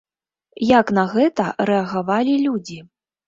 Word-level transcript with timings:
Як 0.79 0.93
на 0.99 1.03
гэта 1.11 1.45
рэагавалі 1.71 2.33
людзі? 2.47 2.79